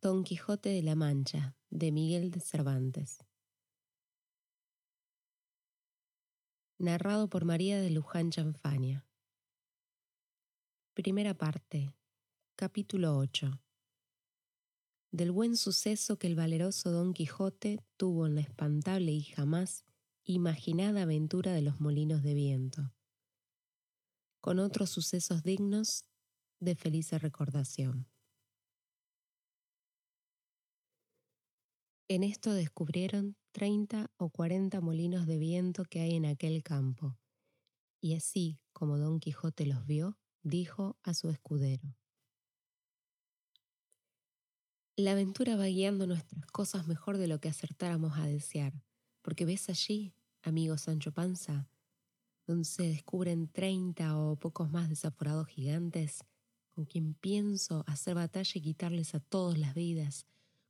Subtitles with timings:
[0.00, 3.24] Don Quijote de la Mancha, de Miguel de Cervantes.
[6.78, 9.08] Narrado por María de Luján Chanfania.
[10.94, 11.96] Primera parte.
[12.54, 13.60] Capítulo 8.
[15.10, 19.84] Del buen suceso que el valeroso Don Quijote tuvo en la espantable y jamás
[20.22, 22.94] imaginada aventura de los molinos de viento,
[24.40, 26.04] con otros sucesos dignos
[26.60, 28.06] de feliz recordación.
[32.10, 37.18] En esto descubrieron treinta o cuarenta molinos de viento que hay en aquel campo,
[38.00, 41.94] y así como don Quijote los vio, dijo a su escudero.
[44.96, 48.72] La aventura va guiando nuestras cosas mejor de lo que acertáramos a desear,
[49.20, 51.68] porque ves allí, amigo Sancho Panza,
[52.46, 56.24] donde se descubren treinta o pocos más desaforados gigantes,
[56.70, 60.26] con quien pienso hacer batalla y quitarles a todos las vidas,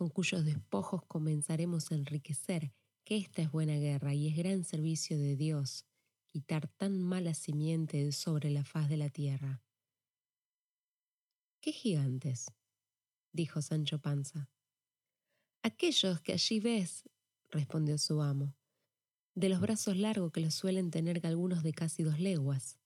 [0.00, 2.72] con cuyos despojos comenzaremos a enriquecer,
[3.04, 5.84] que esta es buena guerra y es gran servicio de Dios
[6.26, 9.62] quitar tan mala simiente sobre la faz de la tierra.
[11.60, 12.46] ¿Qué gigantes?
[13.34, 14.48] dijo Sancho Panza.
[15.62, 17.04] Aquellos que allí ves,
[17.50, 18.56] respondió su amo,
[19.34, 22.78] de los brazos largos que los suelen tener algunos de casi dos leguas.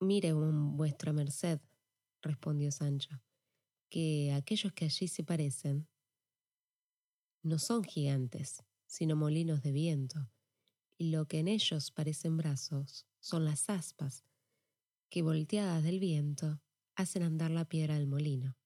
[0.00, 1.60] Mire, vuestra merced,
[2.22, 3.20] respondió Sancho,
[3.88, 5.88] que aquellos que allí se parecen
[7.42, 10.30] no son gigantes, sino molinos de viento,
[10.98, 14.24] y lo que en ellos parecen brazos son las aspas,
[15.08, 16.60] que volteadas del viento
[16.96, 18.56] hacen andar la piedra del molino.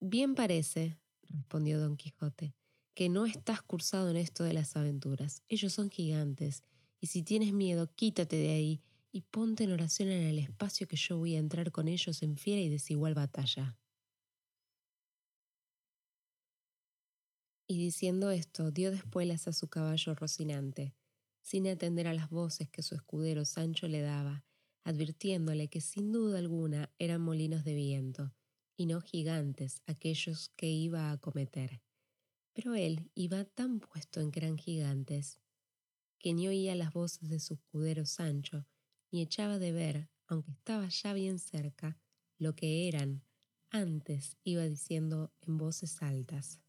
[0.00, 2.54] Bien parece, respondió don Quijote,
[2.94, 5.42] que no estás cursado en esto de las aventuras.
[5.48, 6.62] Ellos son gigantes,
[7.00, 8.82] y si tienes miedo, quítate de ahí
[9.12, 12.36] y ponte en oración en el espacio que yo voy a entrar con ellos en
[12.36, 13.76] fiera y desigual batalla.
[17.66, 20.94] Y diciendo esto dio despuelas a su caballo Rocinante,
[21.42, 24.44] sin atender a las voces que su escudero Sancho le daba,
[24.84, 28.32] advirtiéndole que sin duda alguna eran molinos de viento,
[28.76, 31.82] y no gigantes aquellos que iba a acometer.
[32.52, 35.40] Pero él iba tan puesto en que eran gigantes,
[36.18, 38.66] que ni oía las voces de su escudero Sancho,
[39.10, 41.98] ni echaba de ver, aunque estaba ya bien cerca,
[42.38, 43.22] lo que eran,
[43.70, 46.60] antes iba diciendo en voces altas.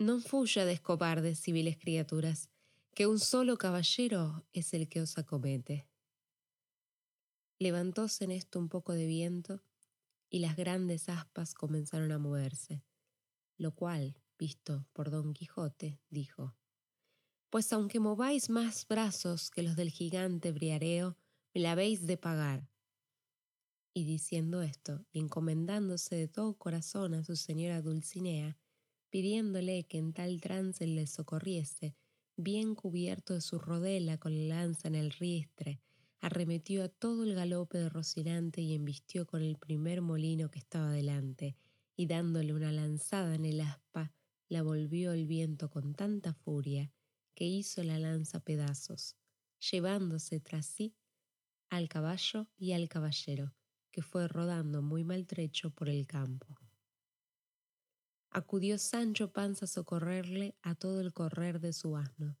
[0.00, 2.50] No fuyades cobardes, civiles criaturas,
[2.96, 5.88] que un solo caballero es el que os acomete.
[7.60, 9.62] Levantóse en esto un poco de viento
[10.28, 12.82] y las grandes aspas comenzaron a moverse,
[13.56, 16.56] lo cual, visto por don Quijote, dijo,
[17.50, 21.16] Pues aunque mováis más brazos que los del gigante Briareo,
[21.54, 22.68] me la habéis de pagar.
[23.94, 28.58] Y diciendo esto, y encomendándose de todo corazón a su señora Dulcinea,
[29.14, 31.94] pidiéndole que en tal trance le socorriese,
[32.36, 35.80] bien cubierto de su rodela con la lanza en el ristre,
[36.20, 40.90] arremetió a todo el galope de Rocinante y embistió con el primer molino que estaba
[40.90, 41.56] delante,
[41.94, 44.12] y dándole una lanzada en el aspa,
[44.48, 46.90] la volvió el viento con tanta furia
[47.36, 49.14] que hizo la lanza pedazos,
[49.70, 50.96] llevándose tras sí
[51.70, 53.54] al caballo y al caballero,
[53.92, 56.63] que fue rodando muy maltrecho por el campo
[58.34, 62.36] acudió Sancho Panza a socorrerle a todo el correr de su asno,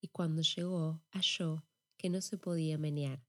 [0.00, 1.66] y cuando llegó halló
[1.96, 3.26] que no se podía menear.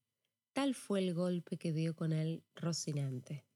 [0.54, 3.48] Tal fue el golpe que dio con él Rocinante.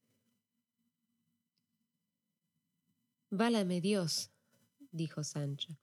[3.29, 4.31] Válame Dios,
[4.91, 5.77] dijo Sancho,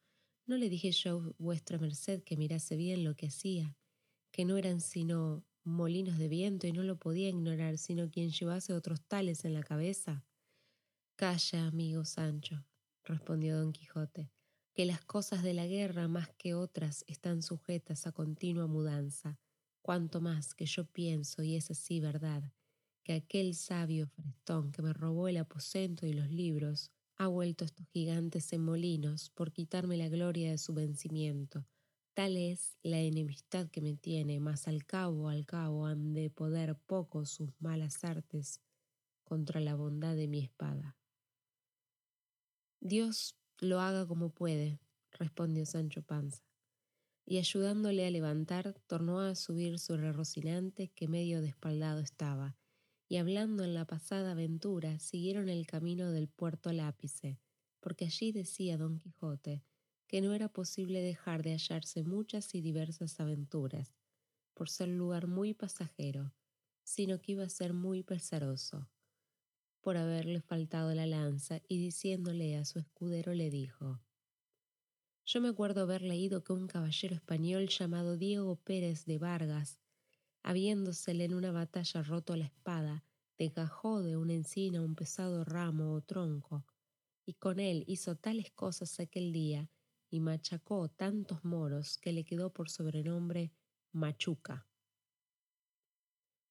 [0.47, 3.77] ¿no le dije yo vuestra merced que mirase bien lo que hacía,
[4.33, 8.73] que no eran sino molinos de viento y no lo podía ignorar sino quien llevase
[8.73, 10.25] otros tales en la cabeza?
[11.17, 12.67] Calla, amigo Sancho,
[13.05, 14.33] respondió don Quijote,
[14.75, 19.39] que las cosas de la guerra más que otras están sujetas a continua mudanza,
[19.81, 22.53] cuanto más que yo pienso, y es así verdad,
[23.05, 27.87] que aquel sabio frestón que me robó el aposento y los libros ha vuelto estos
[27.87, 31.65] gigantes en molinos por quitarme la gloria de su vencimiento.
[32.15, 36.77] Tal es la enemistad que me tiene, mas al cabo, al cabo han de poder
[36.87, 38.61] poco sus malas artes
[39.23, 40.97] contra la bondad de mi espada.
[42.87, 44.79] Dios lo haga como puede,
[45.13, 46.43] respondió Sancho Panza,
[47.25, 52.59] y ayudándole a levantar, tornó a subir sobre Rocinante, que medio despaldado estaba,
[53.09, 57.41] y hablando en la pasada aventura, siguieron el camino del puerto al ápice,
[57.81, 59.65] porque allí decía don Quijote
[60.07, 63.95] que no era posible dejar de hallarse muchas y diversas aventuras,
[64.53, 66.35] por ser lugar muy pasajero,
[66.83, 68.91] sino que iba a ser muy pesaroso
[69.85, 74.01] por haberle faltado la lanza y diciéndole a su escudero le dijo,
[75.27, 79.79] Yo me acuerdo haber leído que un caballero español llamado Diego Pérez de Vargas,
[80.43, 83.05] habiéndosele en una batalla roto la espada,
[83.37, 86.65] degajó de una encina un pesado ramo o tronco,
[87.27, 89.71] y con él hizo tales cosas aquel día
[90.09, 93.53] y machacó tantos moros que le quedó por sobrenombre
[93.93, 94.67] Machuca.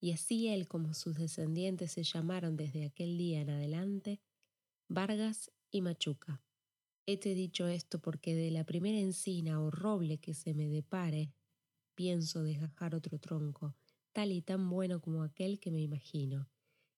[0.04, 4.20] Y así él como sus descendientes se llamaron desde aquel día en adelante
[4.90, 6.44] Vargas y Machuca.
[7.06, 11.32] Hete dicho esto porque de la primera encina o roble que se me depare,
[11.96, 13.78] pienso desgajar otro tronco,
[14.12, 16.50] tal y tan bueno como aquel que me imagino,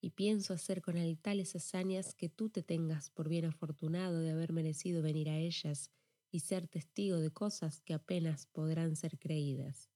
[0.01, 4.31] y pienso hacer con él tales hazañas que tú te tengas por bien afortunado de
[4.31, 5.91] haber merecido venir a ellas
[6.31, 9.94] y ser testigo de cosas que apenas podrán ser creídas.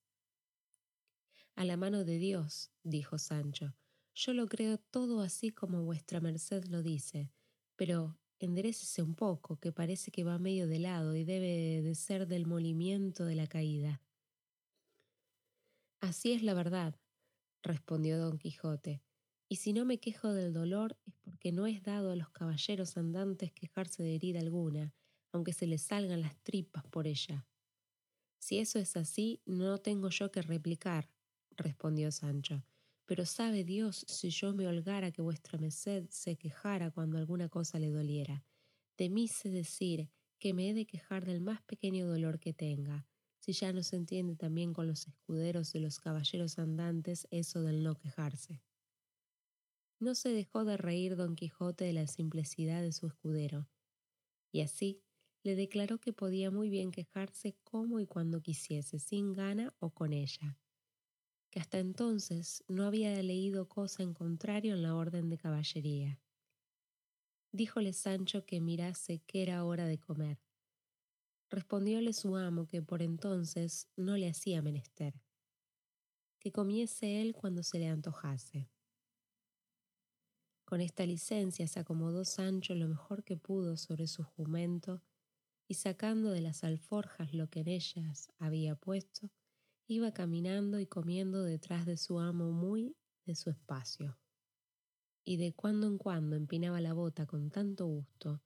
[1.59, 3.75] A la mano de Dios, dijo Sancho,
[4.15, 7.33] yo lo creo todo así como vuestra merced lo dice,
[7.75, 12.27] pero enderécese un poco, que parece que va medio de lado y debe de ser
[12.27, 14.01] del molimiento de la caída.
[15.99, 16.97] Así es la verdad,
[17.61, 19.03] respondió don Quijote,
[19.49, 22.95] y si no me quejo del dolor es porque no es dado a los caballeros
[22.95, 24.95] andantes quejarse de herida alguna,
[25.33, 27.49] aunque se les salgan las tripas por ella.
[28.37, 31.09] Si eso es así, no tengo yo que replicar,
[31.59, 32.65] respondió Sancho,
[33.05, 37.79] pero sabe Dios si yo me holgara que vuestra merced se quejara cuando alguna cosa
[37.79, 38.45] le doliera.
[38.97, 40.09] De mí sé decir
[40.39, 43.07] que me he de quejar del más pequeño dolor que tenga,
[43.39, 47.83] si ya no se entiende también con los escuderos de los caballeros andantes eso del
[47.83, 48.61] no quejarse.
[49.99, 53.69] No se dejó de reír don Quijote de la simplicidad de su escudero,
[54.51, 55.01] y así
[55.43, 60.13] le declaró que podía muy bien quejarse como y cuando quisiese, sin gana o con
[60.13, 60.57] ella,
[61.49, 66.19] que hasta entonces no había leído cosa en contrario en la orden de caballería.
[67.51, 70.39] Díjole Sancho que mirase que era hora de comer.
[71.49, 75.19] Respondióle su amo que por entonces no le hacía menester,
[76.39, 78.69] que comiese él cuando se le antojase.
[80.63, 85.01] Con esta licencia se acomodó Sancho lo mejor que pudo sobre su jumento
[85.67, 89.31] y sacando de las alforjas lo que en ellas había puesto,
[89.91, 92.95] iba caminando y comiendo detrás de su amo muy
[93.25, 94.19] de su espacio.
[95.25, 98.43] Y de cuando en cuando empinaba la bota con tanto gusto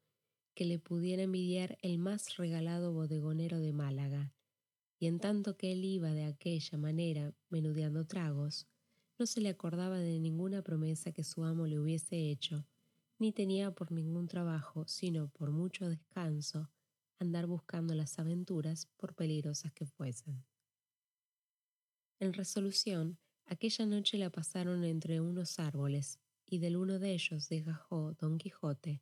[0.55, 4.33] que le pudiera envidiar el más regalado bodegonero de Málaga,
[4.99, 8.69] y en tanto que él iba de aquella manera menudeando tragos,
[9.19, 12.65] no se le acordaba de ninguna promesa que su amo le hubiese hecho,
[13.19, 16.69] ni tenía por ningún trabajo, sino por mucho descanso,
[17.19, 20.45] andar buscando las aventuras por peligrosas que fuesen.
[22.19, 28.13] En resolución, aquella noche la pasaron entre unos árboles, y del uno de ellos desgajó
[28.13, 29.01] don Quijote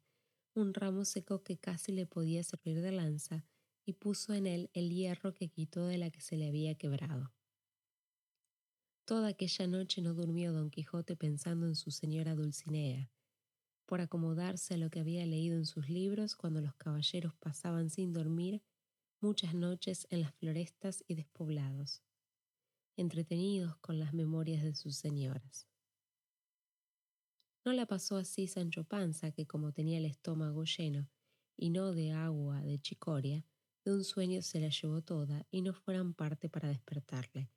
[0.53, 3.45] un ramo seco que casi le podía servir de lanza,
[3.85, 7.33] y puso en él el hierro que quitó de la que se le había quebrado.
[9.05, 13.11] Toda aquella noche no durmió don Quijote pensando en su señora Dulcinea,
[13.85, 18.13] por acomodarse a lo que había leído en sus libros cuando los caballeros pasaban sin
[18.13, 18.61] dormir
[19.19, 22.03] muchas noches en las florestas y despoblados
[22.95, 25.67] entretenidos con las memorias de sus señoras.
[27.63, 31.09] No la pasó así Sancho Panza, que como tenía el estómago lleno,
[31.55, 33.45] y no de agua de chicoria,
[33.85, 37.51] de un sueño se la llevó toda y no fueran parte para despertarle.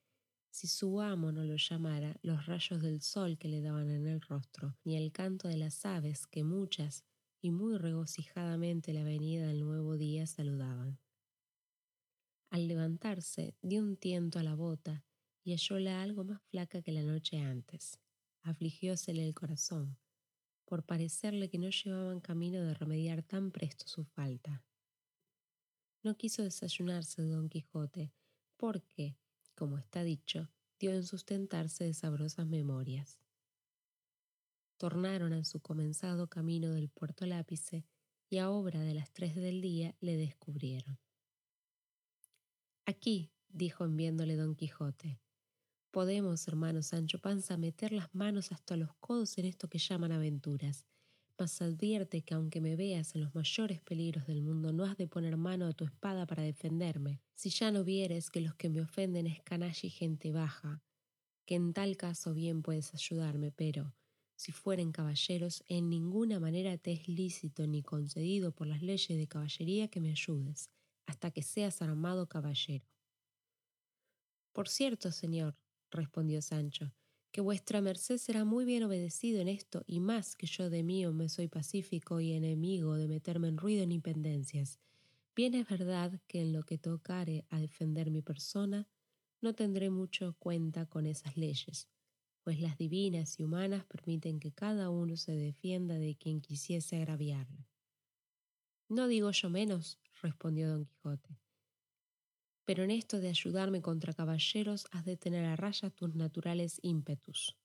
[0.50, 4.20] Si su amo no lo llamara, los rayos del sol que le daban en el
[4.20, 7.04] rostro, ni el canto de las aves que muchas
[7.40, 10.98] y muy regocijadamente la venida del nuevo día saludaban.
[12.50, 15.04] Al levantarse, dio un tiento a la bota
[15.44, 18.00] y hallóla algo más flaca que la noche antes.
[18.42, 19.98] Afligiósele el corazón,
[20.64, 24.64] por parecerle que no llevaban camino de remediar tan presto su falta.
[26.02, 28.12] No quiso desayunarse don Quijote,
[28.56, 29.16] porque,
[29.54, 33.20] como está dicho, dio en sustentarse de sabrosas memorias.
[34.76, 37.86] Tornaron a su comenzado camino del puerto Lápice
[38.28, 40.98] y a obra de las tres del día le descubrieron.
[42.84, 45.23] Aquí, dijo enviándole don Quijote,
[45.94, 50.86] Podemos, hermano Sancho Panza, meter las manos hasta los codos en esto que llaman aventuras.
[51.38, 55.06] Mas advierte que aunque me veas en los mayores peligros del mundo, no has de
[55.06, 58.80] poner mano a tu espada para defenderme, si ya no vieres que los que me
[58.80, 60.82] ofenden es canalla y gente baja,
[61.46, 63.94] que en tal caso bien puedes ayudarme, pero
[64.34, 69.28] si fueren caballeros, en ninguna manera te es lícito ni concedido por las leyes de
[69.28, 70.70] caballería que me ayudes,
[71.06, 72.84] hasta que seas armado caballero.
[74.52, 75.56] Por cierto, señor,
[75.94, 76.92] respondió Sancho,
[77.30, 81.12] que vuestra merced será muy bien obedecido en esto, y más que yo de mío
[81.12, 84.78] me soy pacífico y enemigo de meterme en ruido ni pendencias.
[85.34, 88.86] Bien es verdad que en lo que tocare a defender mi persona,
[89.40, 91.88] no tendré mucho cuenta con esas leyes,
[92.44, 97.66] pues las divinas y humanas permiten que cada uno se defienda de quien quisiese agraviarle.
[98.88, 101.38] No digo yo menos, respondió don Quijote,
[102.64, 107.56] pero en esto de ayudarme contra caballeros has de tener a raya tus naturales ímpetus.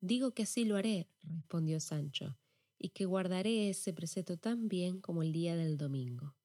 [0.00, 2.38] Digo que así lo haré, respondió Sancho,
[2.78, 6.36] y que guardaré ese precepto tan bien como el día del domingo.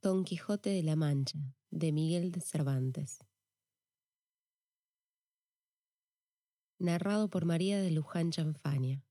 [0.00, 1.38] Don Quijote de la Mancha,
[1.70, 3.24] de Miguel de Cervantes.
[6.78, 9.07] Narrado por María de Luján Chanfania.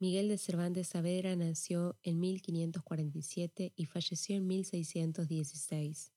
[0.00, 6.14] Miguel de Cervantes Saavedra nació en 1547 y falleció en 1616.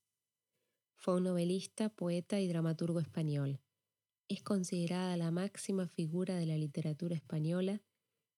[0.96, 3.60] Fue un novelista, poeta y dramaturgo español.
[4.30, 7.82] Es considerada la máxima figura de la literatura española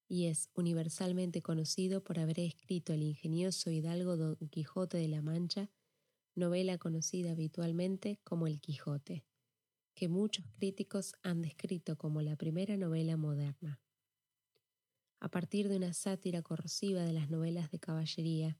[0.07, 5.69] y es universalmente conocido por haber escrito el ingenioso hidalgo Don Quijote de la Mancha,
[6.33, 9.27] novela conocida habitualmente como El Quijote,
[9.93, 13.79] que muchos críticos han descrito como la primera novela moderna.
[15.25, 18.59] A partir de una sátira corrosiva de las novelas de caballería,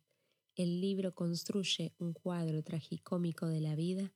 [0.56, 4.16] el libro construye un cuadro tragicómico de la vida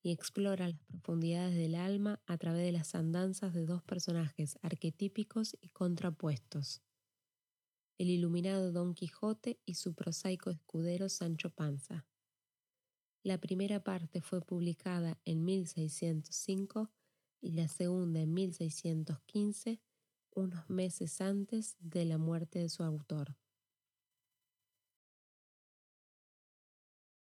[0.00, 5.56] y explora las profundidades del alma a través de las andanzas de dos personajes arquetípicos
[5.60, 6.82] y contrapuestos,
[7.98, 12.06] el iluminado Don Quijote y su prosaico escudero Sancho Panza.
[13.24, 16.92] La primera parte fue publicada en 1605
[17.40, 19.80] y la segunda en 1615,
[20.38, 23.34] unos meses antes de la muerte de su autor.